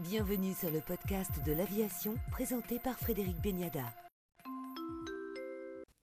Bienvenue 0.00 0.54
sur 0.54 0.70
le 0.70 0.78
podcast 0.78 1.32
de 1.44 1.50
l'aviation 1.50 2.14
présenté 2.30 2.78
par 2.78 2.96
Frédéric 2.96 3.34
Beniada. 3.42 3.82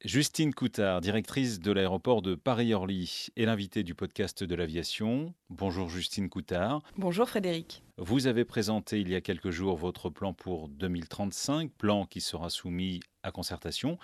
Justine 0.04 0.54
Coutard, 0.54 1.00
directrice 1.00 1.62
de 1.62 1.72
l'aéroport 1.72 2.22
de 2.22 2.36
Paris-Orly, 2.36 3.28
est 3.38 3.46
l'invitée 3.46 3.84
du 3.84 3.96
podcast 3.96 4.44
de 4.44 4.54
l'aviation. 4.54 5.34
Bonjour 5.50 5.88
Justine 5.88 6.28
Coutard. 6.28 6.82
Bonjour 6.98 7.30
Frédéric. 7.30 7.84
Vous 7.98 8.28
avez 8.28 8.44
présenté 8.44 9.00
il 9.00 9.10
y 9.10 9.16
a 9.16 9.22
quelques 9.22 9.52
jours 9.52 9.78
votre 9.78 10.10
plan 10.10 10.34
pour 10.34 10.68
2035, 10.68 11.72
plan 11.72 12.06
qui 12.06 12.20
sera 12.20 12.50
soumis 12.50 13.00
à 13.24 13.32
concertation. 13.32 13.98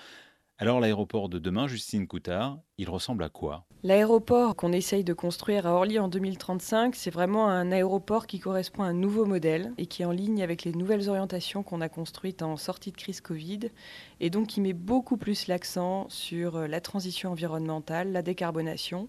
Alors 0.57 0.79
l'aéroport 0.79 1.27
de 1.27 1.37
demain, 1.37 1.67
Justine 1.67 2.07
Coutard, 2.07 2.59
il 2.81 2.89
ressemble 2.89 3.23
à 3.23 3.29
quoi? 3.29 3.63
L'aéroport 3.83 4.55
qu'on 4.55 4.71
essaye 4.71 5.03
de 5.03 5.13
construire 5.13 5.65
à 5.65 5.73
Orly 5.73 5.97
en 5.99 6.07
2035, 6.07 6.95
c'est 6.95 7.09
vraiment 7.09 7.47
un 7.47 7.71
aéroport 7.71 8.27
qui 8.27 8.39
correspond 8.39 8.83
à 8.83 8.87
un 8.87 8.93
nouveau 8.93 9.25
modèle 9.25 9.71
et 9.77 9.85
qui 9.85 10.01
est 10.01 10.05
en 10.05 10.11
ligne 10.11 10.43
avec 10.43 10.63
les 10.63 10.71
nouvelles 10.71 11.09
orientations 11.09 11.63
qu'on 11.63 11.81
a 11.81 11.89
construites 11.89 12.41
en 12.41 12.57
sortie 12.57 12.91
de 12.91 12.97
crise 12.97 13.21
Covid 13.21 13.71
et 14.19 14.29
donc 14.29 14.47
qui 14.47 14.61
met 14.61 14.73
beaucoup 14.73 15.17
plus 15.17 15.47
l'accent 15.47 16.07
sur 16.09 16.57
euh, 16.57 16.67
la 16.67 16.81
transition 16.81 17.31
environnementale, 17.31 18.11
la 18.11 18.21
décarbonation, 18.21 19.07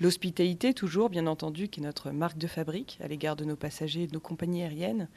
l'hospitalité 0.00 0.74
toujours 0.74 1.10
bien 1.10 1.26
entendu 1.26 1.68
qui 1.68 1.80
est 1.80 1.84
notre 1.84 2.10
marque 2.10 2.38
de 2.38 2.46
fabrique 2.46 2.98
à 3.02 3.08
l'égard 3.08 3.36
de 3.36 3.44
nos 3.44 3.56
passagers 3.56 4.04
et 4.04 4.06
de 4.06 4.14
nos 4.14 4.20
compagnies 4.20 4.62
aériennes 4.62 5.08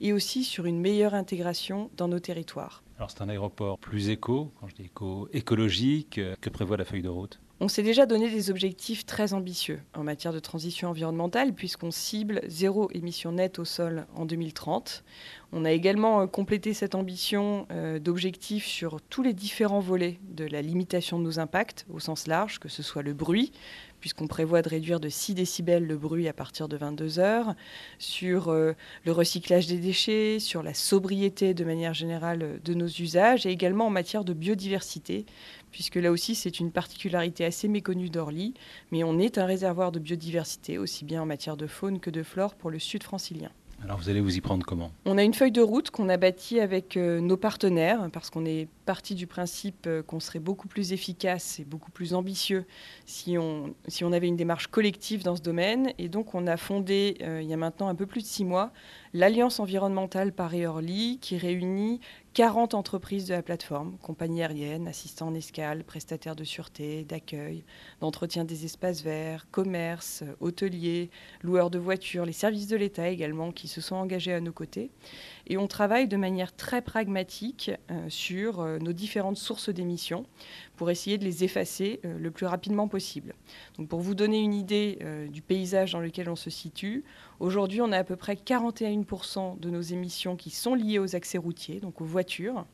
et 0.00 0.12
aussi 0.12 0.44
sur 0.44 0.66
une 0.66 0.80
meilleure 0.80 1.14
intégration 1.14 1.90
dans 1.96 2.08
nos 2.08 2.20
territoires. 2.20 2.82
Alors 2.98 3.10
c'est 3.10 3.22
un 3.22 3.28
aéroport 3.28 3.78
plus 3.78 4.08
éco, 4.08 4.50
quand 4.58 4.68
je 4.68 4.74
dis 4.74 4.84
éco, 4.84 5.28
écologique, 5.32 6.18
euh, 6.18 6.34
que 6.40 6.48
prévoit 6.48 6.76
la 6.76 6.84
feuille 6.84 7.02
de 7.02 7.08
route? 7.08 7.40
On 7.58 7.68
s'est 7.68 7.82
déjà 7.82 8.04
donné 8.04 8.28
des 8.28 8.50
objectifs 8.50 9.06
très 9.06 9.32
ambitieux 9.32 9.80
en 9.94 10.04
matière 10.04 10.34
de 10.34 10.38
transition 10.38 10.90
environnementale 10.90 11.54
puisqu'on 11.54 11.90
cible 11.90 12.42
zéro 12.48 12.90
émission 12.92 13.32
nette 13.32 13.58
au 13.58 13.64
sol 13.64 14.06
en 14.14 14.26
2030. 14.26 15.02
On 15.52 15.64
a 15.64 15.72
également 15.72 16.20
euh, 16.20 16.26
complété 16.26 16.74
cette 16.74 16.94
ambition 16.94 17.66
euh, 17.70 17.98
d'objectifs 17.98 18.66
sur 18.66 19.00
tous 19.00 19.22
les 19.22 19.32
différents 19.32 19.80
volets 19.80 20.18
de 20.28 20.44
la 20.44 20.60
limitation 20.60 21.18
de 21.18 21.24
nos 21.24 21.38
impacts 21.38 21.86
au 21.90 21.98
sens 21.98 22.26
large, 22.26 22.58
que 22.58 22.68
ce 22.68 22.82
soit 22.82 23.02
le 23.02 23.14
bruit, 23.14 23.52
puisqu'on 24.00 24.26
prévoit 24.26 24.60
de 24.60 24.68
réduire 24.68 25.00
de 25.00 25.08
6 25.08 25.34
décibels 25.34 25.86
le 25.86 25.96
bruit 25.96 26.28
à 26.28 26.32
partir 26.32 26.68
de 26.68 26.76
22 26.76 27.18
heures, 27.18 27.54
sur 27.98 28.48
euh, 28.48 28.72
le 29.04 29.12
recyclage 29.12 29.66
des 29.66 29.78
déchets, 29.78 30.38
sur 30.40 30.62
la 30.62 30.74
sobriété 30.74 31.54
de 31.54 31.64
manière 31.64 31.94
générale 31.94 32.60
de 32.62 32.74
nos 32.74 32.86
usages, 32.86 33.46
et 33.46 33.50
également 33.50 33.86
en 33.86 33.90
matière 33.90 34.24
de 34.24 34.34
biodiversité, 34.34 35.24
puisque 35.70 35.96
là 35.96 36.10
aussi 36.10 36.34
c'est 36.34 36.60
une 36.60 36.70
particularité 36.70 37.44
assez 37.44 37.68
méconnue 37.68 38.10
d'Orly, 38.10 38.54
mais 38.92 39.04
on 39.04 39.18
est 39.18 39.38
un 39.38 39.46
réservoir 39.46 39.92
de 39.92 39.98
biodiversité, 39.98 40.78
aussi 40.78 41.04
bien 41.04 41.22
en 41.22 41.26
matière 41.26 41.56
de 41.56 41.66
faune 41.66 42.00
que 42.00 42.10
de 42.10 42.22
flore 42.22 42.54
pour 42.54 42.70
le 42.70 42.78
sud 42.78 43.02
francilien. 43.02 43.50
Alors 43.82 43.98
vous 43.98 44.08
allez 44.08 44.20
vous 44.20 44.36
y 44.36 44.40
prendre 44.40 44.64
comment? 44.64 44.90
On 45.04 45.18
a 45.18 45.22
une 45.22 45.34
feuille 45.34 45.52
de 45.52 45.60
route 45.60 45.90
qu'on 45.90 46.08
a 46.08 46.16
bâtie 46.16 46.60
avec 46.60 46.96
euh, 46.96 47.20
nos 47.20 47.36
partenaires, 47.36 48.08
parce 48.12 48.30
qu'on 48.30 48.46
est 48.46 48.68
parti 48.86 49.14
du 49.14 49.26
principe 49.26 49.86
euh, 49.86 50.02
qu'on 50.02 50.20
serait 50.20 50.38
beaucoup 50.38 50.68
plus 50.68 50.92
efficace 50.92 51.60
et 51.60 51.64
beaucoup 51.64 51.90
plus 51.90 52.14
ambitieux 52.14 52.64
si 53.04 53.36
on, 53.36 53.74
si 53.88 54.04
on 54.04 54.12
avait 54.12 54.28
une 54.28 54.36
démarche 54.36 54.68
collective 54.68 55.22
dans 55.22 55.36
ce 55.36 55.42
domaine. 55.42 55.92
Et 55.98 56.08
donc 56.08 56.34
on 56.34 56.46
a 56.46 56.56
fondé, 56.56 57.18
euh, 57.20 57.42
il 57.42 57.48
y 57.48 57.52
a 57.52 57.58
maintenant 57.58 57.88
un 57.88 57.94
peu 57.94 58.06
plus 58.06 58.22
de 58.22 58.26
six 58.26 58.44
mois, 58.44 58.72
l'Alliance 59.12 59.60
environnementale 59.60 60.32
Paris-Orly, 60.32 61.18
qui 61.20 61.36
réunit 61.36 62.00
40 62.34 62.74
entreprises 62.74 63.26
de 63.26 63.32
la 63.32 63.42
plateforme, 63.42 63.96
compagnies 64.02 64.42
aériennes, 64.42 64.86
assistants 64.88 65.28
en 65.28 65.34
escale, 65.34 65.84
prestataires 65.84 66.36
de 66.36 66.44
sûreté, 66.44 67.04
d'accueil, 67.04 67.64
d'entretien 68.00 68.44
des 68.44 68.66
espaces 68.66 69.02
verts, 69.02 69.46
commerce, 69.50 70.22
hôteliers, 70.40 71.10
loueurs 71.40 71.70
de 71.70 71.78
voitures, 71.78 72.26
les 72.26 72.32
services 72.32 72.68
de 72.68 72.76
l'État 72.76 73.08
également 73.08 73.52
qui 73.52 73.68
se 73.68 73.80
sont 73.80 73.96
engagés 73.96 74.34
à 74.34 74.40
nos 74.40 74.52
côtés. 74.52 74.90
Et 75.48 75.56
on 75.58 75.68
travaille 75.68 76.08
de 76.08 76.16
manière 76.16 76.54
très 76.54 76.82
pragmatique 76.82 77.70
euh, 77.90 78.08
sur 78.08 78.60
euh, 78.60 78.78
nos 78.78 78.92
différentes 78.92 79.36
sources 79.36 79.68
d'émissions 79.68 80.26
pour 80.76 80.90
essayer 80.90 81.18
de 81.18 81.24
les 81.24 81.44
effacer 81.44 82.00
euh, 82.04 82.18
le 82.18 82.30
plus 82.32 82.46
rapidement 82.46 82.88
possible. 82.88 83.34
Donc 83.78 83.88
pour 83.88 84.00
vous 84.00 84.14
donner 84.14 84.40
une 84.40 84.54
idée 84.54 84.98
du 85.30 85.42
paysage 85.42 85.92
dans 85.92 86.00
lequel 86.00 86.28
on 86.28 86.36
se 86.36 86.50
situe, 86.50 87.04
aujourd'hui 87.40 87.80
on 87.80 87.92
a 87.92 87.98
à 87.98 88.04
peu 88.04 88.16
près 88.16 88.34
41% 88.34 89.60
de 89.60 89.70
nos 89.70 89.80
émissions 89.80 90.36
qui 90.36 90.50
sont 90.50 90.74
liées 90.74 90.98
aux 90.98 91.14
accès 91.14 91.38
routiers, 91.38 91.80
donc 91.80 92.00
aux 92.00 92.04
voitures, 92.04 92.66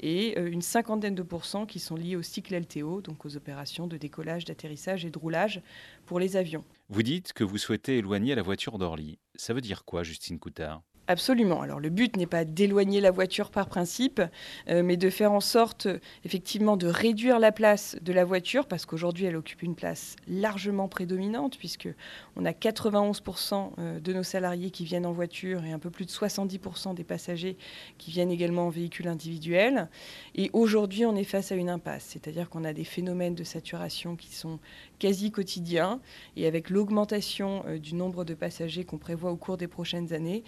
et 0.00 0.38
une 0.38 0.62
cinquantaine 0.62 1.14
de 1.14 1.22
pourcents 1.22 1.66
qui 1.66 1.78
sont 1.78 1.96
liées 1.96 2.16
au 2.16 2.22
cycle 2.22 2.58
LTO, 2.58 3.00
donc 3.00 3.24
aux 3.24 3.36
opérations 3.36 3.86
de 3.86 3.96
décollage, 3.96 4.44
d'atterrissage 4.44 5.04
et 5.04 5.10
de 5.10 5.18
roulage 5.18 5.62
pour 6.06 6.18
les 6.18 6.36
avions. 6.36 6.64
Vous 6.88 7.02
dites 7.02 7.32
que 7.32 7.44
vous 7.44 7.58
souhaitez 7.58 7.98
éloigner 7.98 8.34
la 8.34 8.42
voiture 8.42 8.78
d'Orly. 8.78 9.18
Ça 9.36 9.54
veut 9.54 9.60
dire 9.60 9.84
quoi, 9.84 10.02
Justine 10.02 10.38
Coutard? 10.38 10.82
Absolument. 11.10 11.62
Alors 11.62 11.80
le 11.80 11.88
but 11.88 12.18
n'est 12.18 12.26
pas 12.26 12.44
d'éloigner 12.44 13.00
la 13.00 13.10
voiture 13.10 13.50
par 13.50 13.66
principe, 13.66 14.20
euh, 14.68 14.82
mais 14.82 14.98
de 14.98 15.08
faire 15.08 15.32
en 15.32 15.40
sorte 15.40 15.88
effectivement 16.26 16.76
de 16.76 16.86
réduire 16.86 17.38
la 17.38 17.50
place 17.50 17.96
de 18.02 18.12
la 18.12 18.26
voiture 18.26 18.66
parce 18.66 18.84
qu'aujourd'hui 18.84 19.24
elle 19.24 19.36
occupe 19.36 19.62
une 19.62 19.74
place 19.74 20.16
largement 20.28 20.86
prédominante 20.86 21.56
puisque 21.56 21.88
on 22.36 22.44
a 22.44 22.50
91% 22.50 23.70
euh, 23.78 24.00
de 24.00 24.12
nos 24.12 24.22
salariés 24.22 24.70
qui 24.70 24.84
viennent 24.84 25.06
en 25.06 25.12
voiture 25.12 25.64
et 25.64 25.72
un 25.72 25.78
peu 25.78 25.88
plus 25.88 26.04
de 26.04 26.10
70% 26.10 26.94
des 26.94 27.04
passagers 27.04 27.56
qui 27.96 28.10
viennent 28.10 28.30
également 28.30 28.66
en 28.66 28.70
véhicule 28.70 29.08
individuel. 29.08 29.88
Et 30.34 30.50
aujourd'hui 30.52 31.06
on 31.06 31.16
est 31.16 31.24
face 31.24 31.52
à 31.52 31.54
une 31.54 31.70
impasse, 31.70 32.04
c'est-à-dire 32.04 32.50
qu'on 32.50 32.64
a 32.64 32.74
des 32.74 32.84
phénomènes 32.84 33.34
de 33.34 33.44
saturation 33.44 34.14
qui 34.14 34.34
sont 34.34 34.58
quasi 34.98 35.30
quotidiens 35.30 36.00
et 36.36 36.46
avec 36.46 36.68
l'augmentation 36.68 37.64
euh, 37.66 37.78
du 37.78 37.94
nombre 37.94 38.26
de 38.26 38.34
passagers 38.34 38.84
qu'on 38.84 38.98
prévoit 38.98 39.30
au 39.30 39.36
cours 39.36 39.56
des 39.56 39.68
prochaines 39.68 40.12
années 40.12 40.44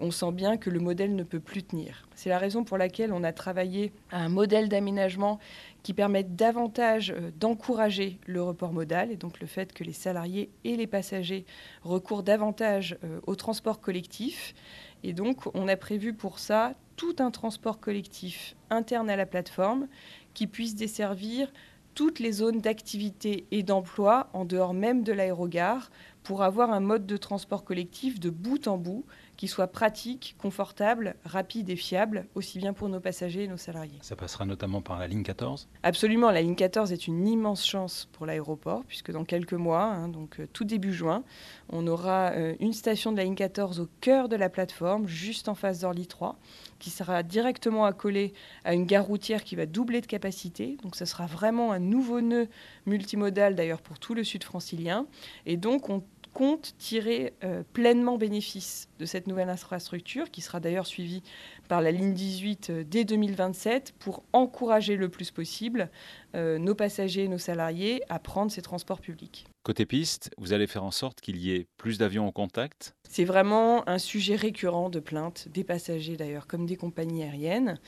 on 0.00 0.10
sent 0.10 0.32
bien 0.32 0.56
que 0.56 0.70
le 0.70 0.80
modèle 0.80 1.14
ne 1.14 1.22
peut 1.22 1.40
plus 1.40 1.62
tenir. 1.62 2.06
C'est 2.14 2.28
la 2.28 2.38
raison 2.38 2.64
pour 2.64 2.78
laquelle 2.78 3.12
on 3.12 3.24
a 3.24 3.32
travaillé 3.32 3.92
à 4.10 4.22
un 4.22 4.28
modèle 4.28 4.68
d'aménagement 4.68 5.38
qui 5.82 5.94
permette 5.94 6.36
davantage 6.36 7.10
euh, 7.16 7.30
d'encourager 7.38 8.18
le 8.26 8.42
report 8.42 8.72
modal 8.72 9.10
et 9.10 9.16
donc 9.16 9.40
le 9.40 9.46
fait 9.46 9.72
que 9.72 9.84
les 9.84 9.92
salariés 9.92 10.50
et 10.64 10.76
les 10.76 10.86
passagers 10.86 11.44
recourent 11.82 12.22
davantage 12.22 12.98
euh, 13.04 13.20
au 13.26 13.34
transport 13.34 13.80
collectif. 13.80 14.54
Et 15.02 15.12
donc 15.12 15.54
on 15.54 15.68
a 15.68 15.76
prévu 15.76 16.12
pour 16.12 16.38
ça 16.38 16.74
tout 16.96 17.16
un 17.20 17.30
transport 17.30 17.78
collectif 17.78 18.56
interne 18.70 19.08
à 19.08 19.16
la 19.16 19.26
plateforme 19.26 19.86
qui 20.34 20.46
puisse 20.46 20.74
desservir 20.74 21.52
toutes 21.98 22.20
les 22.20 22.30
zones 22.30 22.60
d'activité 22.60 23.46
et 23.50 23.64
d'emploi 23.64 24.28
en 24.32 24.44
dehors 24.44 24.72
même 24.72 25.02
de 25.02 25.12
l'aérogare 25.12 25.90
pour 26.22 26.42
avoir 26.42 26.70
un 26.70 26.78
mode 26.78 27.06
de 27.06 27.16
transport 27.16 27.64
collectif 27.64 28.20
de 28.20 28.30
bout 28.30 28.68
en 28.68 28.76
bout 28.76 29.04
qui 29.38 29.46
soit 29.46 29.68
pratique, 29.68 30.34
confortable, 30.36 31.14
rapide 31.24 31.70
et 31.70 31.76
fiable, 31.76 32.26
aussi 32.34 32.58
bien 32.58 32.72
pour 32.72 32.88
nos 32.88 32.98
passagers 32.98 33.44
et 33.44 33.48
nos 33.48 33.56
salariés. 33.56 34.00
Ça 34.02 34.16
passera 34.16 34.44
notamment 34.44 34.82
par 34.82 34.98
la 34.98 35.06
ligne 35.06 35.22
14 35.22 35.68
Absolument, 35.84 36.32
la 36.32 36.42
ligne 36.42 36.56
14 36.56 36.92
est 36.92 37.06
une 37.06 37.26
immense 37.26 37.64
chance 37.64 38.08
pour 38.12 38.26
l'aéroport, 38.26 38.82
puisque 38.88 39.12
dans 39.12 39.24
quelques 39.24 39.54
mois, 39.54 39.84
hein, 39.84 40.08
donc 40.08 40.40
euh, 40.40 40.48
tout 40.52 40.64
début 40.64 40.92
juin, 40.92 41.22
on 41.70 41.86
aura 41.86 42.32
euh, 42.32 42.56
une 42.58 42.72
station 42.72 43.12
de 43.12 43.16
la 43.16 43.22
ligne 43.22 43.36
14 43.36 43.78
au 43.78 43.88
cœur 44.00 44.28
de 44.28 44.34
la 44.34 44.48
plateforme, 44.48 45.06
juste 45.06 45.48
en 45.48 45.54
face 45.54 45.78
d'Orly 45.80 46.08
3, 46.08 46.36
qui 46.80 46.90
sera 46.90 47.22
directement 47.22 47.84
accolée 47.84 48.34
à 48.64 48.74
une 48.74 48.86
gare 48.86 49.04
routière 49.04 49.44
qui 49.44 49.54
va 49.54 49.66
doubler 49.66 50.00
de 50.00 50.06
capacité. 50.06 50.76
Donc 50.82 50.96
ce 50.96 51.04
sera 51.04 51.26
vraiment 51.26 51.70
un 51.70 51.78
nouveau 51.78 52.20
nœud 52.20 52.48
multimodal 52.86 53.54
d'ailleurs 53.54 53.82
pour 53.82 54.00
tout 54.00 54.14
le 54.14 54.24
sud 54.24 54.42
francilien. 54.42 55.06
Et 55.46 55.56
donc 55.56 55.90
on 55.90 56.02
compte 56.38 56.76
tirer 56.78 57.34
euh, 57.42 57.64
pleinement 57.72 58.16
bénéfice 58.16 58.88
de 59.00 59.06
cette 59.06 59.26
nouvelle 59.26 59.48
infrastructure, 59.48 60.30
qui 60.30 60.40
sera 60.40 60.60
d'ailleurs 60.60 60.86
suivie 60.86 61.24
par 61.68 61.82
la 61.82 61.90
ligne 61.90 62.14
18 62.14 62.70
euh, 62.70 62.84
dès 62.86 63.04
2027, 63.04 63.94
pour 63.98 64.22
encourager 64.32 64.94
le 64.94 65.08
plus 65.08 65.32
possible 65.32 65.90
euh, 66.36 66.58
nos 66.58 66.76
passagers 66.76 67.24
et 67.24 67.28
nos 67.28 67.38
salariés 67.38 68.04
à 68.08 68.20
prendre 68.20 68.52
ces 68.52 68.62
transports 68.62 69.00
publics. 69.00 69.48
Côté 69.64 69.84
piste, 69.84 70.30
vous 70.38 70.52
allez 70.52 70.66
faire 70.66 70.84
en 70.84 70.90
sorte 70.90 71.20
qu'il 71.20 71.36
y 71.36 71.52
ait 71.52 71.66
plus 71.76 71.98
d'avions 71.98 72.26
en 72.26 72.32
contact? 72.32 72.94
C'est 73.08 73.24
vraiment 73.24 73.86
un 73.88 73.98
sujet 73.98 74.36
récurrent 74.36 74.88
de 74.88 75.00
plaintes 75.00 75.48
des 75.48 75.64
passagers 75.64 76.16
d'ailleurs, 76.16 76.46
comme 76.46 76.64
des 76.64 76.76
compagnies 76.76 77.22
aériennes. 77.22 77.78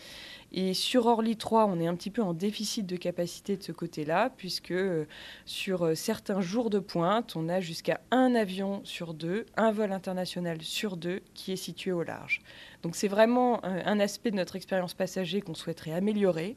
Et 0.53 0.75
sur 0.75 1.06
Orly 1.06 1.37
3, 1.37 1.67
on 1.67 1.81
est 1.81 1.87
un 1.87 1.94
petit 1.94 2.11
peu 2.11 2.23
en 2.23 2.35
déficit 2.35 2.87
de 2.87 2.97
capacité 2.97 3.56
de 3.56 3.62
ce 3.62 3.73
côté-là, 3.73 4.31
puisque 4.37 4.73
euh, 4.73 5.06
sur 5.47 5.87
euh, 5.87 5.94
certains 5.94 6.41
jours 6.41 6.71
de 6.71 6.81
pointe, 6.81 7.37
on 7.37 7.49
a 7.49 7.61
jusqu'à 7.61 8.00
un 8.11 8.35
avion 8.35 8.81
sur 8.85 9.15
deux, 9.15 9.47
un 9.56 9.71
vol 9.73 9.93
international 9.93 10.61
sur 10.62 10.97
deux 10.97 11.21
qui 11.35 11.53
est 11.53 11.56
situé 11.56 11.93
au 11.93 12.03
large. 12.03 12.41
Donc 12.82 12.97
c'est 12.97 13.09
vraiment 13.09 13.62
un 13.65 14.00
aspect 14.00 14.31
de 14.31 14.37
notre 14.37 14.56
expérience 14.56 14.94
passager 14.94 15.41
qu'on 15.43 15.55
souhaiterait 15.55 15.93
améliorer. 15.93 16.56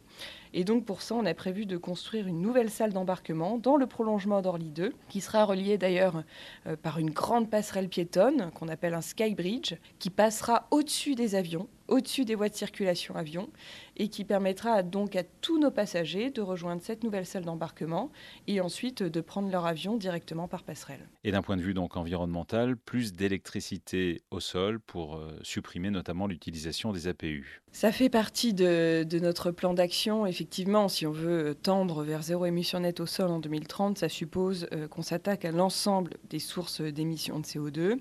Et 0.53 0.63
donc 0.63 0.85
pour 0.85 1.01
ça, 1.01 1.15
on 1.15 1.25
a 1.25 1.33
prévu 1.33 1.65
de 1.65 1.77
construire 1.77 2.27
une 2.27 2.41
nouvelle 2.41 2.69
salle 2.69 2.93
d'embarquement 2.93 3.57
dans 3.57 3.75
le 3.75 3.87
prolongement 3.87 4.41
d'Orly 4.41 4.69
2, 4.69 4.93
qui 5.09 5.19
sera 5.19 5.45
reliée 5.45 5.77
d'ailleurs 5.77 6.23
euh, 6.67 6.75
par 6.75 6.99
une 6.99 7.09
grande 7.09 7.49
passerelle 7.49 7.89
piétonne 7.89 8.51
qu'on 8.51 8.67
appelle 8.67 8.93
un 8.93 9.01
skybridge, 9.01 9.73
qui 9.99 10.09
passera 10.09 10.67
au-dessus 10.71 11.15
des 11.15 11.35
avions 11.35 11.67
au-dessus 11.87 12.25
des 12.25 12.35
voies 12.35 12.49
de 12.49 12.55
circulation 12.55 13.15
avion 13.15 13.49
et 13.97 14.07
qui 14.07 14.23
permettra 14.23 14.83
donc 14.83 15.15
à 15.15 15.23
tous 15.23 15.59
nos 15.59 15.71
passagers 15.71 16.29
de 16.29 16.41
rejoindre 16.41 16.81
cette 16.81 17.03
nouvelle 17.03 17.25
salle 17.25 17.45
d'embarquement 17.45 18.11
et 18.47 18.61
ensuite 18.61 19.03
de 19.03 19.21
prendre 19.21 19.49
leur 19.49 19.65
avion 19.65 19.97
directement 19.97 20.47
par 20.47 20.63
passerelle. 20.63 21.07
Et 21.23 21.31
d'un 21.31 21.41
point 21.41 21.57
de 21.57 21.61
vue 21.61 21.73
donc 21.73 21.95
environnemental, 21.97 22.75
plus 22.75 23.13
d'électricité 23.13 24.21
au 24.31 24.39
sol 24.39 24.79
pour 24.79 25.15
euh, 25.15 25.37
supprimer 25.41 25.89
notamment 25.89 26.27
l'utilisation 26.27 26.91
des 26.91 27.07
APU. 27.07 27.61
Ça 27.71 27.91
fait 27.91 28.09
partie 28.09 28.53
de, 28.53 29.03
de 29.03 29.19
notre 29.19 29.51
plan 29.51 29.73
d'action. 29.73 30.25
Effectivement, 30.25 30.87
si 30.89 31.07
on 31.07 31.11
veut 31.11 31.55
tendre 31.55 32.03
vers 32.03 32.21
zéro 32.21 32.45
émission 32.45 32.79
nette 32.79 32.99
au 32.99 33.05
sol 33.05 33.31
en 33.31 33.39
2030, 33.39 33.97
ça 33.97 34.09
suppose 34.09 34.67
euh, 34.73 34.87
qu'on 34.87 35.01
s'attaque 35.01 35.45
à 35.45 35.51
l'ensemble 35.51 36.17
des 36.29 36.39
sources 36.39 36.81
d'émissions 36.81 37.39
de 37.39 37.45
CO2. 37.45 37.99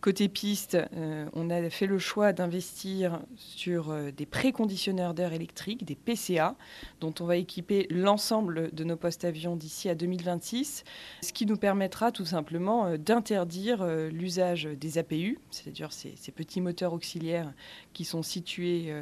Côté 0.00 0.28
piste, 0.28 0.76
euh, 0.94 1.28
on 1.32 1.50
a 1.50 1.70
fait 1.70 1.86
le 1.86 1.98
choix 1.98 2.32
d'investir 2.32 3.20
sur 3.36 3.94
des 4.12 4.26
préconditionneurs 4.26 5.14
d'air 5.14 5.31
électrique, 5.32 5.84
des 5.84 5.94
PCA, 5.94 6.56
dont 7.00 7.14
on 7.20 7.24
va 7.24 7.36
équiper 7.36 7.86
l'ensemble 7.90 8.70
de 8.72 8.84
nos 8.84 8.96
postes 8.96 9.24
avions 9.24 9.56
d'ici 9.56 9.88
à 9.88 9.94
2026, 9.94 10.84
ce 11.22 11.32
qui 11.32 11.46
nous 11.46 11.56
permettra 11.56 12.12
tout 12.12 12.24
simplement 12.24 12.86
euh, 12.86 12.96
d'interdire 12.96 13.84
l'usage 14.10 14.64
des 14.64 14.98
APU, 14.98 15.38
c'est-à-dire 15.50 15.92
ces, 15.92 16.14
ces, 16.16 16.32
petits 16.32 16.60
moteurs 16.60 16.92
auxiliaires 16.92 17.52
qui 17.92 18.04
sont 18.04 18.22
situés 18.22 18.92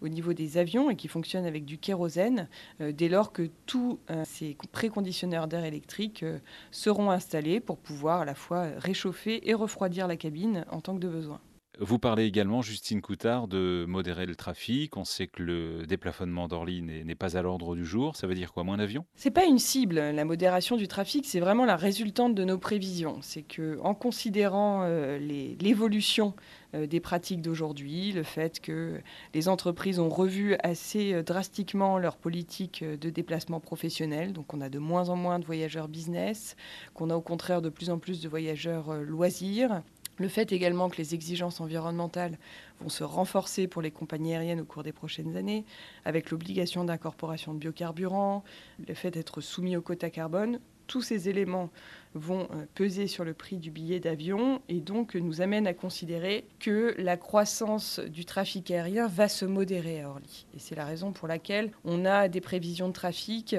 au 0.00 0.08
niveau 0.08 0.32
des 0.32 0.58
avions 0.58 0.88
et 0.90 0.96
qui 0.96 1.08
fonctionnent 1.08 1.46
avec 1.46 1.64
du 1.64 1.78
kérosène, 1.78 2.48
dès 2.80 3.08
lors 3.08 3.32
que 3.32 3.50
tous 3.66 3.98
ces 4.24 4.56
préconditionneurs 4.72 5.48
d'air 5.48 5.64
électrique 5.64 6.24
seront 6.70 7.10
installés 7.10 7.60
pour 7.60 7.78
pouvoir 7.78 8.20
à 8.20 8.24
la 8.24 8.34
fois 8.34 8.68
réchauffer 8.78 9.48
et 9.48 9.54
refroidir 9.54 10.06
la 10.06 10.16
cabine 10.16 10.64
en 10.70 10.80
tant 10.80 10.94
que 10.94 11.06
besoin. 11.06 11.40
Vous 11.78 11.98
parlez 11.98 12.24
également, 12.24 12.62
Justine 12.62 13.02
Coutard, 13.02 13.48
de 13.48 13.84
modérer 13.86 14.24
le 14.24 14.34
trafic. 14.34 14.96
On 14.96 15.04
sait 15.04 15.26
que 15.26 15.42
le 15.42 15.84
déplafonnement 15.86 16.48
d'Orly 16.48 16.80
n'est 16.80 17.14
pas 17.14 17.36
à 17.36 17.42
l'ordre 17.42 17.76
du 17.76 17.84
jour. 17.84 18.16
Ça 18.16 18.26
veut 18.26 18.34
dire 18.34 18.54
quoi? 18.54 18.64
Moins 18.64 18.78
d'avions? 18.78 19.04
C'est 19.14 19.30
pas 19.30 19.44
une 19.44 19.58
cible. 19.58 19.96
La 19.96 20.24
modération 20.24 20.76
du 20.76 20.88
trafic, 20.88 21.26
c'est 21.26 21.38
vraiment 21.40 21.66
la 21.66 21.76
résultante 21.76 22.34
de 22.34 22.44
nos 22.44 22.56
prévisions. 22.56 23.18
C'est 23.20 23.42
que, 23.42 23.78
en 23.82 23.94
considérant 23.94 24.84
euh, 24.84 25.18
l'évolution 25.18 26.34
euh, 26.74 26.86
des 26.86 27.00
pratiques 27.00 27.42
d'aujourd'hui, 27.42 28.12
le 28.12 28.22
fait 28.22 28.58
que 28.60 28.98
les 29.34 29.46
entreprises 29.46 29.98
ont 29.98 30.08
revu 30.08 30.56
assez 30.62 31.12
euh, 31.12 31.22
drastiquement 31.22 31.98
leur 31.98 32.16
politique 32.16 32.82
de 32.82 33.10
déplacement 33.10 33.60
professionnel, 33.60 34.32
donc 34.32 34.54
on 34.54 34.62
a 34.62 34.70
de 34.70 34.78
moins 34.78 35.10
en 35.10 35.16
moins 35.16 35.38
de 35.38 35.44
voyageurs 35.44 35.88
business, 35.88 36.56
qu'on 36.94 37.10
a 37.10 37.16
au 37.16 37.20
contraire 37.20 37.60
de 37.60 37.68
plus 37.68 37.90
en 37.90 37.98
plus 37.98 38.22
de 38.22 38.28
voyageurs 38.30 38.94
loisirs 38.94 39.82
le 40.18 40.28
fait 40.28 40.52
également 40.52 40.88
que 40.88 40.96
les 40.96 41.14
exigences 41.14 41.60
environnementales 41.60 42.38
vont 42.80 42.88
se 42.88 43.04
renforcer 43.04 43.66
pour 43.66 43.82
les 43.82 43.90
compagnies 43.90 44.34
aériennes 44.34 44.60
au 44.60 44.64
cours 44.64 44.82
des 44.82 44.92
prochaines 44.92 45.36
années, 45.36 45.64
avec 46.04 46.30
l'obligation 46.30 46.84
d'incorporation 46.84 47.54
de 47.54 47.58
biocarburants, 47.58 48.44
le 48.86 48.94
fait 48.94 49.10
d'être 49.10 49.40
soumis 49.40 49.76
aux 49.76 49.82
quotas 49.82 50.10
carbone, 50.10 50.60
tous 50.86 51.02
ces 51.02 51.28
éléments 51.28 51.70
vont 52.16 52.48
euh, 52.52 52.64
peser 52.74 53.06
sur 53.06 53.24
le 53.24 53.34
prix 53.34 53.58
du 53.58 53.70
billet 53.70 54.00
d'avion 54.00 54.60
et 54.68 54.80
donc 54.80 55.14
nous 55.14 55.40
amènent 55.40 55.66
à 55.66 55.74
considérer 55.74 56.44
que 56.58 56.94
la 56.98 57.16
croissance 57.16 58.00
du 58.00 58.24
trafic 58.24 58.70
aérien 58.70 59.06
va 59.06 59.28
se 59.28 59.44
modérer 59.44 60.02
à 60.02 60.10
Orly. 60.10 60.46
Et 60.54 60.58
c'est 60.58 60.74
la 60.74 60.84
raison 60.84 61.12
pour 61.12 61.28
laquelle 61.28 61.70
on 61.84 62.04
a 62.04 62.28
des 62.28 62.40
prévisions 62.40 62.88
de 62.88 62.92
trafic 62.92 63.54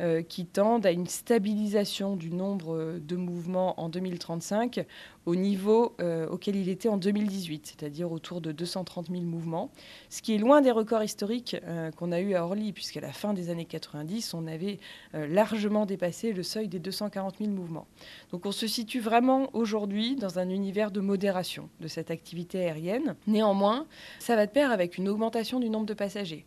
euh, 0.00 0.22
qui 0.22 0.46
tendent 0.46 0.86
à 0.86 0.90
une 0.90 1.06
stabilisation 1.06 2.16
du 2.16 2.30
nombre 2.30 2.98
de 2.98 3.16
mouvements 3.16 3.80
en 3.80 3.88
2035 3.88 4.84
au 5.24 5.36
niveau 5.36 5.94
euh, 6.00 6.28
auquel 6.28 6.56
il 6.56 6.68
était 6.68 6.88
en 6.88 6.96
2018, 6.96 7.66
c'est-à-dire 7.66 8.10
autour 8.10 8.40
de 8.40 8.52
230 8.52 9.08
000 9.10 9.22
mouvements, 9.22 9.70
ce 10.10 10.20
qui 10.20 10.34
est 10.34 10.38
loin 10.38 10.60
des 10.60 10.72
records 10.72 11.04
historiques 11.04 11.56
qu'on 11.96 12.10
a 12.10 12.20
eu 12.20 12.34
à 12.34 12.44
Orly, 12.44 12.72
puisqu'à 12.72 13.00
la 13.00 13.12
fin 13.12 13.32
des 13.32 13.48
années 13.48 13.64
90, 13.64 14.34
on 14.34 14.46
avait 14.46 14.78
largement 15.12 15.86
dépassé 15.86 16.32
le 16.32 16.42
seuil 16.42 16.68
des 16.72 16.78
240 16.78 17.36
000 17.38 17.50
mouvements. 17.50 17.86
Donc 18.30 18.46
on 18.46 18.52
se 18.52 18.66
situe 18.66 19.00
vraiment 19.00 19.50
aujourd'hui 19.52 20.16
dans 20.16 20.38
un 20.38 20.48
univers 20.48 20.90
de 20.90 21.00
modération 21.00 21.68
de 21.80 21.88
cette 21.88 22.10
activité 22.10 22.60
aérienne. 22.60 23.14
Néanmoins, 23.26 23.86
ça 24.18 24.36
va 24.36 24.46
de 24.46 24.50
pair 24.50 24.72
avec 24.72 24.98
une 24.98 25.08
augmentation 25.08 25.60
du 25.60 25.70
nombre 25.70 25.86
de 25.86 25.94
passagers 25.94 26.46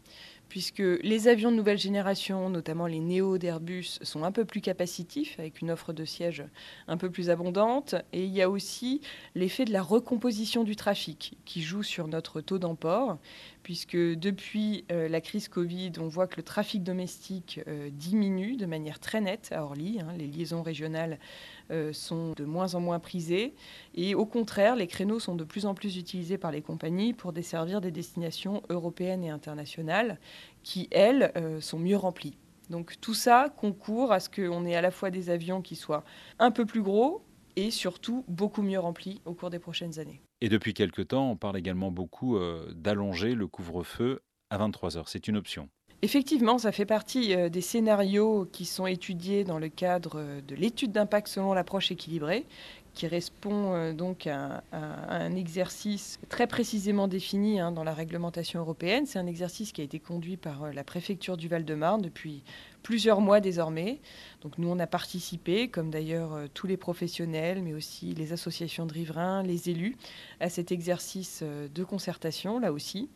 puisque 0.50 0.84
les 1.02 1.28
avions 1.28 1.52
de 1.52 1.56
nouvelle 1.56 1.78
génération, 1.78 2.50
notamment 2.50 2.88
les 2.88 3.00
Néo 3.00 3.38
d'Airbus, 3.38 4.00
sont 4.02 4.24
un 4.24 4.32
peu 4.32 4.46
plus 4.46 4.62
capacitifs, 4.62 5.40
avec 5.40 5.62
une 5.62 5.72
offre 5.72 5.94
de 5.94 6.06
sièges 6.06 6.46
un 6.88 6.98
peu 6.98 7.10
plus 7.10 7.30
abondante. 7.30 7.96
Et 8.14 8.26
il 8.26 8.32
y 8.32 8.42
a 8.42 8.50
aussi 8.50 9.02
l'effet 9.34 9.66
de 9.66 9.74
la 9.74 9.82
recomposition 9.82 10.64
du 10.64 10.76
trafic 10.76 11.38
qui 11.46 11.62
joue 11.62 11.84
sur 11.84 12.08
notre 12.08 12.42
taux 12.42 12.60
d'emport, 12.60 13.18
puisque 13.66 13.98
depuis 13.98 14.86
euh, 14.92 15.10
la 15.10 15.22
crise 15.22 15.48
Covid, 15.48 15.94
on 16.00 16.08
voit 16.08 16.28
que 16.28 16.36
le 16.38 16.44
trafic 16.44 16.84
domestique 16.84 17.62
euh, 17.68 17.90
diminue 17.92 18.58
de 18.58 18.68
manière 18.68 19.00
très 19.00 19.22
nette 19.22 19.50
à 19.52 19.64
Orly. 19.64 20.00
Hein. 20.00 20.14
les 20.16 20.28
liaisons 20.28 20.62
régionales 20.62 21.18
euh, 21.72 21.92
sont 21.92 22.34
de 22.34 22.46
moins 22.46 22.76
en 22.76 22.80
moins 22.80 23.00
prisées. 23.00 23.56
Et 23.96 24.14
au 24.14 24.28
contraire, 24.28 24.76
les 24.76 24.86
créneaux 24.86 25.20
sont 25.20 25.34
de 25.34 25.44
plus 25.44 25.66
en 25.66 25.74
plus 25.74 25.98
utilisés 25.98 26.38
par 26.38 26.52
les 26.52 26.62
compagnies 26.62 27.14
pour 27.14 27.34
desservir 27.34 27.82
des 27.82 27.90
destinations 27.90 28.62
européennes 28.70 29.24
et 29.24 29.32
internationales 29.32 30.20
qui, 30.62 30.88
elles, 30.92 31.34
sont 31.60 31.80
mieux 31.80 31.98
remplies. 31.98 32.38
Donc 32.70 33.02
tout 33.02 33.16
ça 33.16 33.52
concourt 33.58 34.12
à 34.12 34.20
ce 34.20 34.30
qu'on 34.30 34.64
ait 34.68 34.76
à 34.76 34.82
la 34.82 34.92
fois 34.92 35.10
des 35.10 35.32
avions 35.32 35.64
qui 35.64 35.76
soient 35.76 36.04
un 36.38 36.52
peu 36.52 36.68
plus 36.68 36.84
gros 36.84 37.24
et 37.56 37.72
surtout 37.72 38.26
beaucoup 38.28 38.62
mieux 38.62 38.80
remplis 38.80 39.22
au 39.26 39.34
cours 39.34 39.50
des 39.50 39.60
prochaines 39.60 39.98
années. 39.98 40.22
Et 40.42 40.50
depuis 40.50 40.74
quelque 40.74 41.02
temps, 41.02 41.32
on 41.32 41.38
parle 41.38 41.58
également 41.58 41.92
beaucoup 41.92 42.38
euh, 42.38 42.72
d'allonger 42.76 43.36
le 43.36 43.48
couvre-feu 43.48 44.22
à 44.50 44.58
23 44.58 44.98
heures. 44.98 45.10
C'est 45.10 45.28
une 45.28 45.38
option. 45.38 45.70
Effectivement, 46.02 46.58
ça 46.58 46.72
fait 46.72 46.86
partie 46.86 47.34
euh, 47.34 47.50
des 47.50 47.62
scénarios 47.62 48.48
qui 48.52 48.66
sont 48.66 48.86
étudiés 48.86 49.44
dans 49.44 49.60
le 49.60 49.70
cadre 49.70 50.20
euh, 50.20 50.42
de 50.42 50.56
l'étude 50.56 50.92
d'impact 50.92 51.30
selon 51.30 51.54
l'approche 51.54 51.90
équilibrée, 51.90 52.46
qui 52.94 53.08
répond 53.08 53.92
donc 53.92 54.26
à, 54.26 54.64
un 54.72 55.36
exercice 55.36 56.18
très 56.30 56.48
précisément 56.48 57.10
défini 57.10 57.60
hein, 57.60 57.74
dans 57.74 57.84
la 57.84 57.94
réglementation 57.94 58.62
européenne. 58.62 59.06
C'est 59.06 59.20
un 59.20 59.28
exercice 59.28 59.74
qui 59.74 59.82
a 59.82 59.84
été 59.84 60.00
conduit 60.00 60.38
par 60.38 60.72
la 60.72 60.84
préfecture 60.86 61.36
du 61.36 61.50
Val-de-Marne 61.50 62.02
depuis 62.02 62.42
plusieurs 62.86 63.20
mois 63.20 63.40
désormais. 63.42 64.00
Donc 64.42 64.60
nous, 64.60 64.70
on 64.70 64.78
a 64.78 64.86
participé, 64.86 65.70
comme 65.70 65.90
d'ailleurs 65.90 66.34
euh, 66.34 66.46
tous 66.54 66.68
les 66.68 66.78
professionnels, 66.78 67.64
mais 67.64 67.74
aussi 67.74 68.14
les 68.14 68.32
associations 68.32 68.86
de 68.86 68.94
riverains, 68.94 69.42
les 69.42 69.72
élus, 69.72 69.98
à 70.40 70.50
cet 70.50 70.72
exercice 70.72 71.40
euh, 71.42 71.68
de 71.68 71.84
concertation, 71.84 72.60
là 72.60 72.72
aussi, 72.72 73.10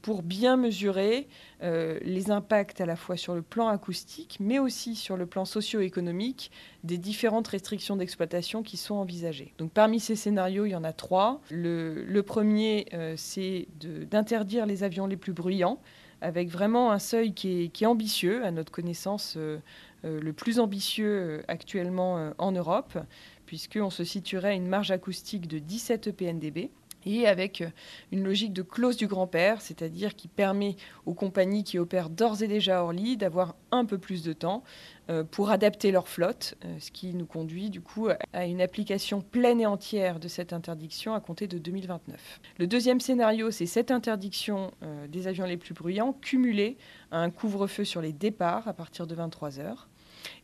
pour 0.00 0.22
bien 0.22 0.56
mesurer 0.56 1.26
euh, 1.64 1.98
les 2.02 2.30
impacts 2.30 2.80
à 2.80 2.86
la 2.86 2.94
fois 2.94 3.16
sur 3.16 3.34
le 3.34 3.42
plan 3.42 3.66
acoustique, 3.66 4.36
mais 4.38 4.60
aussi 4.60 4.94
sur 4.94 5.16
le 5.16 5.26
plan 5.26 5.44
socio-économique 5.44 6.52
des 6.84 6.96
différentes 6.96 7.48
restrictions 7.48 7.96
d'exploitation 7.96 8.62
qui 8.62 8.76
sont 8.76 8.94
envisagées. 8.94 9.52
Donc 9.58 9.72
parmi 9.72 9.98
ces 9.98 10.14
scénarios, 10.14 10.66
il 10.66 10.70
y 10.70 10.76
en 10.76 10.84
a 10.84 10.92
trois. 10.92 11.40
Le, 11.50 12.20
premier, 12.20 12.86
c'est 13.16 13.66
d'interdire 14.08 14.66
les 14.66 14.84
avions 14.84 15.08
les 15.08 15.16
plus 15.16 15.32
bruyants 15.32 15.80
avec 16.20 16.48
vraiment 16.48 16.92
un 16.92 16.98
seuil 16.98 17.32
qui 17.32 17.70
est, 17.72 17.86
ambitieux, 17.86 18.44
à 18.44 18.50
notre 18.50 18.72
connaissance 18.72 19.34
euh, 19.36 19.58
euh, 20.04 20.20
le 20.20 20.32
plus 20.32 20.58
ambitieux 20.60 21.06
euh, 21.08 21.42
actuellement 21.48 22.32
en 22.38 22.52
Europe, 22.52 22.98
puisqu'on 23.46 23.90
se 23.90 24.04
situerait 24.04 24.50
à 24.50 24.54
une 24.54 24.68
marge 24.68 24.90
acoustique 24.90 25.46
de 25.46 25.58
17 25.58 26.12
PNDB 26.16 26.70
et 27.06 27.26
avec 27.26 27.64
une 28.12 28.24
logique 28.24 28.52
de 28.52 28.62
clause 28.62 28.96
du 28.96 29.06
grand-père, 29.06 29.60
c'est-à-dire 29.62 30.14
qui 30.14 30.28
permet 30.28 30.76
aux 31.06 31.14
compagnies 31.14 31.64
qui 31.64 31.78
opèrent 31.78 32.10
d'ores 32.10 32.42
et 32.42 32.48
déjà 32.48 32.82
hors 32.82 32.92
lit 32.92 33.16
d'avoir 33.16 33.54
un 33.70 33.84
peu 33.84 33.96
plus 33.96 34.22
de 34.22 34.32
temps 34.32 34.62
euh, 35.08 35.22
pour 35.22 35.50
adapter 35.50 35.92
leur 35.92 36.08
flotte, 36.08 36.56
euh, 36.64 36.76
ce 36.80 36.90
qui 36.90 37.14
nous 37.14 37.26
conduit 37.26 37.70
du 37.70 37.80
coup 37.80 38.08
à 38.32 38.44
une 38.44 38.60
application 38.60 39.20
pleine 39.20 39.60
et 39.60 39.66
entière 39.66 40.18
de 40.18 40.26
cette 40.26 40.52
interdiction 40.52 41.14
à 41.14 41.20
compter 41.20 41.46
de 41.46 41.58
2029. 41.58 42.40
Le 42.58 42.66
deuxième 42.66 43.00
scénario, 43.00 43.52
c'est 43.52 43.66
cette 43.66 43.92
interdiction 43.92 44.72
euh, 44.82 45.06
des 45.06 45.28
avions 45.28 45.46
les 45.46 45.56
plus 45.56 45.74
bruyants 45.74 46.12
cumulée 46.12 46.76
à 47.12 47.20
un 47.20 47.30
couvre-feu 47.30 47.84
sur 47.84 48.00
les 48.00 48.12
départs 48.12 48.66
à 48.66 48.72
partir 48.72 49.06
de 49.06 49.14
23 49.14 49.60
heures. 49.60 49.88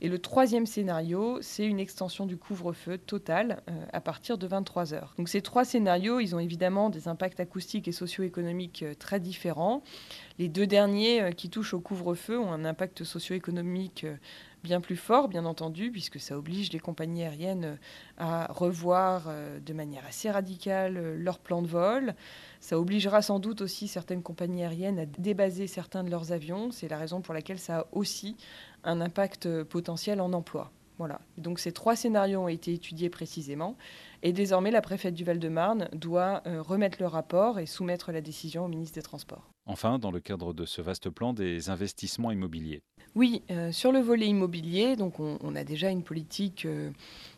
Et 0.01 0.09
le 0.09 0.19
troisième 0.19 0.67
scénario, 0.67 1.39
c'est 1.41 1.65
une 1.65 1.79
extension 1.79 2.27
du 2.27 2.37
couvre-feu 2.37 2.99
total 2.99 3.63
euh, 3.69 3.85
à 3.93 4.01
partir 4.01 4.39
de 4.39 4.47
23 4.47 4.95
heures. 4.95 5.15
Donc 5.19 5.29
ces 5.29 5.43
trois 5.43 5.65
scénarios, 5.65 6.21
ils 6.21 6.35
ont 6.35 6.39
évidemment 6.39 6.91
des 6.91 7.09
impacts 7.09 7.41
acoustiques 7.41 7.89
et 7.89 7.93
socio-économiques 7.93 8.83
euh, 8.83 8.95
très 8.95 9.21
différents. 9.21 9.83
Les 10.39 10.49
deux 10.49 10.67
derniers 10.67 11.23
euh, 11.23 11.31
qui 11.31 11.51
touchent 11.51 11.75
au 11.75 11.81
couvre-feu 11.81 12.39
ont 12.39 12.53
un 12.53 12.65
impact 12.65 13.05
socio-économique 13.05 14.07
bien 14.63 14.81
plus 14.81 14.97
fort, 14.97 15.29
bien 15.29 15.45
entendu, 15.45 15.91
puisque 15.91 16.21
ça 16.21 16.37
oblige 16.37 16.73
les 16.73 16.79
compagnies 16.79 17.23
aériennes 17.23 17.79
à 18.17 18.53
revoir 18.53 19.31
de 19.65 19.73
manière 19.73 20.07
assez 20.07 20.31
radicale 20.31 21.17
leur 21.17 21.39
plan 21.39 21.63
de 21.63 21.67
vol. 21.67 22.15
Ça 22.61 22.79
obligera 22.79 23.23
sans 23.23 23.39
doute 23.39 23.61
aussi 23.61 23.89
certaines 23.89 24.23
compagnies 24.23 24.63
aériennes 24.63 24.99
à 24.99 25.07
débaser 25.07 25.67
certains 25.67 26.05
de 26.05 26.11
leurs 26.11 26.33
avions. 26.33 26.71
C'est 26.71 26.89
la 26.89 26.99
raison 26.99 27.21
pour 27.21 27.35
laquelle 27.35 27.59
ça 27.59 27.81
a 27.81 27.87
aussi 27.93 28.37
un 28.85 29.01
impact 29.01 29.65
potentiel 29.65 30.21
en 30.21 30.33
emploi. 30.33 30.71
Voilà. 30.99 31.21
Donc 31.39 31.59
ces 31.59 31.73
trois 31.73 31.97
scénarios 31.97 32.41
ont 32.41 32.49
été 32.49 32.73
étudiés 32.73 33.11
précisément 33.11 33.77
Et 34.23 34.33
désormais, 34.33 34.71
la 34.71 34.83
préfète 34.83 35.15
du 35.15 35.25
Val-de-Marne 35.25 35.89
doit 35.93 36.43
remettre 36.45 36.99
le 37.01 37.09
rapport 37.09 37.59
et 37.59 37.67
soumettre 37.67 38.13
la 38.13 38.21
décision 38.21 38.67
au 38.67 38.69
ministre 38.69 38.95
des 38.95 39.03
Transports. 39.03 39.51
Enfin, 39.67 39.99
dans 39.99 40.11
le 40.11 40.21
cadre 40.21 40.53
de 40.53 40.65
ce 40.65 40.81
vaste 40.81 41.09
plan 41.11 41.33
des 41.33 41.71
investissements 41.71 42.31
immobiliers. 42.31 42.83
Oui, 43.15 43.43
sur 43.73 43.93
le 43.93 43.99
volet 43.99 44.27
immobilier, 44.27 44.97
donc 44.97 45.21
on, 45.21 45.55
a 45.55 45.65
déjà 45.65 45.91
une 45.91 46.03
politique 46.03 46.67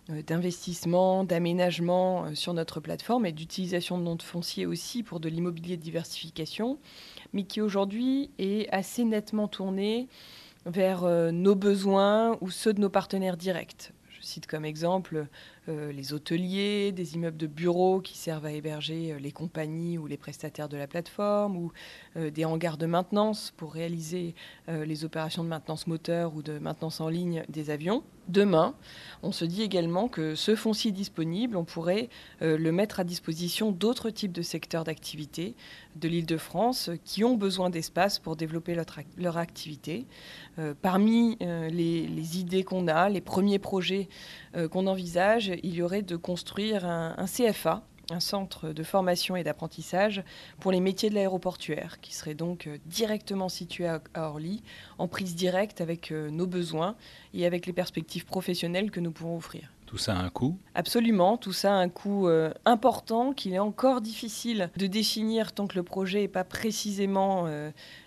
d'investissement, 0.09 1.25
d'aménagement 1.25 2.33
sur 2.37 2.55
notre 2.55 2.79
plateforme 2.79 3.27
et 3.27 3.33
d'utilisation 3.33 3.99
de 3.99 4.05
noms 4.05 4.15
de 4.15 4.23
fonciers 4.23 4.67
aussi 4.67 5.03
pour 5.03 5.19
de 5.19 5.29
l'immobilier 5.29 5.77
de 5.77 5.83
diversification, 5.83 6.79
mais 7.33 7.43
qui 7.43 7.61
aujourd'hui 7.61 8.31
est 8.39 8.69
assez 8.73 9.05
nettement 9.05 9.49
tourné 9.49 10.09
vers 10.67 11.05
euh, 11.05 11.31
nos 11.31 11.55
besoins 11.55 12.39
ou 12.41 12.51
ceux 12.51 12.73
de 12.73 12.81
nos 12.81 12.89
partenaires 12.89 13.37
directs. 13.37 13.93
Je 14.09 14.27
cite 14.27 14.47
comme 14.47 14.65
exemple 14.65 15.17
euh, 15.17 15.25
les 15.69 16.13
hôteliers, 16.13 16.93
des 16.93 17.15
immeubles 17.15 17.37
de 17.37 17.47
bureaux 17.47 18.01
qui 18.01 18.19
servent 18.19 18.47
à 18.47 18.53
héberger 18.53 19.13
euh, 19.13 19.19
les 19.19 19.33
compagnies 19.33 19.99
ou 19.99 20.07
les 20.07 20.17
prestataires 20.17 20.69
de 20.69 20.77
la 20.77 20.87
plateforme, 20.87 21.57
ou 21.57 21.73
des 22.17 22.45
hangars 22.45 22.77
de 22.77 22.87
maintenance 22.87 23.53
pour 23.57 23.73
réaliser 23.73 24.35
les 24.69 25.05
opérations 25.05 25.43
de 25.43 25.49
maintenance 25.49 25.87
moteur 25.87 26.35
ou 26.37 26.43
de 26.43 26.59
maintenance 26.59 27.01
en 27.01 27.09
ligne 27.09 27.45
des 27.49 27.71
avions. 27.71 28.05
Demain, 28.29 28.75
on 29.23 29.33
se 29.33 29.45
dit 29.45 29.63
également 29.63 30.09
que 30.09 30.35
ce 30.35 30.55
foncier 30.55 30.93
disponible, 30.93 31.57
on 31.57 31.65
pourrait 31.65 32.09
le 32.41 32.71
mettre 32.71 33.01
à 33.01 33.05
disposition 33.05 33.73
d'autres 33.73 34.11
types 34.11 34.33
de 34.33 34.43
secteurs 34.43 34.85
d'activité 34.85 35.55
de 35.97 36.09
l'île 36.09 36.27
de 36.27 36.37
France 36.37 36.91
qui 37.05 37.25
ont 37.25 37.37
besoin 37.37 37.69
d'espace 37.69 38.19
pour 38.19 38.37
développer 38.37 38.77
leur, 39.19 39.37
activité. 39.37 40.07
parmi 40.81 41.37
les, 41.41 42.39
idées 42.39 42.65
qu'on 42.65 42.89
a, 42.89 43.09
les 43.09 43.21
premiers 43.21 43.59
projets 43.59 44.09
qu'on 44.71 44.87
envisage, 44.87 45.53
il 45.63 45.75
y 45.75 45.83
aurait 45.83 46.03
de 46.03 46.17
construire 46.17 46.85
un, 46.85 47.27
CFA, 47.27 47.83
un 48.11 48.21
centre 48.21 48.71
de 48.71 48.83
formation 48.83 49.37
et 49.37 49.45
d'apprentissage 49.45 50.23
pour 50.61 50.73
les 50.73 50.81
métiers 50.81 51.11
de 51.11 51.15
l'aéroportuaire, 51.15 52.01
qui 52.01 52.15
serait 52.15 52.35
donc 52.35 52.67
euh, 52.67 52.79
directement 52.87 53.49
situé 53.49 53.87
à 53.87 54.01
Orly, 54.15 54.63
en 54.99 55.09
prise 55.09 55.35
directe 55.35 55.81
avec 55.81 56.11
euh, 56.11 56.31
nos 56.31 56.47
besoins 56.47 56.97
et 57.33 57.47
avec 57.47 57.67
les 57.67 57.73
perspectives 57.73 58.25
professionnelles 58.25 58.91
que 58.91 59.01
nous 59.01 59.13
pouvons 59.13 59.37
offrir. 59.37 59.71
Tout 59.95 59.99
ça 59.99 60.17
a 60.17 60.23
un 60.23 60.31
coût 60.31 60.59
Absolument, 60.75 61.37
tout 61.37 61.53
ça 61.53 61.73
a 61.73 61.77
un 61.77 61.89
coût 61.89 62.27
euh, 62.27 62.53
important 62.65 63.33
qu'il 63.33 63.53
est 63.53 63.61
encore 63.61 64.01
difficile 64.01 64.71
de 64.77 64.89
définir 64.89 65.53
tant 65.53 65.69
que 65.69 65.77
le 65.77 65.85
projet 65.85 66.23
n'est 66.23 66.29
pas 66.29 66.43
précisément 66.43 67.47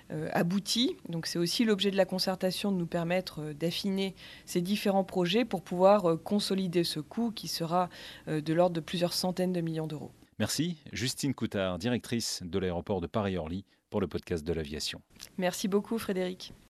euh, 0.09 0.29
abouti. 0.31 0.95
Donc 1.09 1.25
c'est 1.25 1.37
aussi 1.37 1.65
l'objet 1.65 1.91
de 1.91 1.97
la 1.97 2.05
concertation 2.05 2.71
de 2.71 2.77
nous 2.77 2.87
permettre 2.87 3.41
euh, 3.41 3.53
d'affiner 3.53 4.15
ces 4.45 4.61
différents 4.61 5.03
projets 5.03 5.43
pour 5.43 5.61
pouvoir 5.61 6.09
euh, 6.09 6.15
consolider 6.15 6.85
ce 6.85 7.01
coût 7.01 7.31
qui 7.31 7.49
sera 7.49 7.89
de 8.27 8.53
l'ordre 8.53 8.75
de 8.75 8.79
plusieurs 8.79 9.13
centaines 9.13 9.51
de 9.51 9.59
millions 9.59 9.87
d'euros. 9.87 10.11
Merci. 10.39 10.77
Justine 10.93 11.33
Coutard, 11.33 11.77
directrice 11.77 12.41
de 12.45 12.57
l'aéroport 12.59 13.01
de 13.01 13.07
Paris-Orly, 13.07 13.65
pour 13.89 13.99
le 13.99 14.07
podcast 14.07 14.45
de 14.45 14.53
l'aviation. 14.53 15.01
Merci 15.37 15.67
beaucoup 15.67 15.97
Frédéric. 15.97 16.53